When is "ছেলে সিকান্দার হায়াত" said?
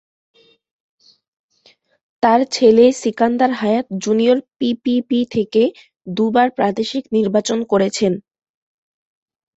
2.51-3.87